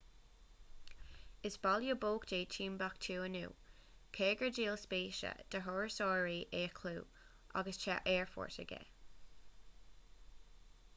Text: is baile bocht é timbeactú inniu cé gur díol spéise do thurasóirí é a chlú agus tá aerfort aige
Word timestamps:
is 1.47 1.57
baile 1.65 1.97
bocht 2.05 2.31
é 2.37 2.39
timbeactú 2.53 3.17
inniu 3.27 3.51
cé 4.19 4.31
gur 4.41 4.49
díol 4.59 4.79
spéise 4.87 5.35
do 5.55 5.61
thurasóirí 5.67 6.35
é 6.63 6.65
a 6.65 6.73
chlú 6.83 7.07
agus 7.61 7.83
tá 7.85 8.03
aerfort 8.15 8.61
aige 8.65 8.85